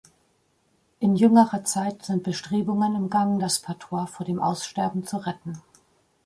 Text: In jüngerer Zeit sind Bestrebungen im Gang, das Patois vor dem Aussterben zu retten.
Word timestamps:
In 0.99 1.15
jüngerer 1.15 1.63
Zeit 1.63 2.03
sind 2.05 2.23
Bestrebungen 2.23 2.95
im 2.95 3.11
Gang, 3.11 3.39
das 3.39 3.59
Patois 3.59 4.07
vor 4.07 4.25
dem 4.25 4.39
Aussterben 4.39 5.05
zu 5.05 5.17
retten. 5.17 5.61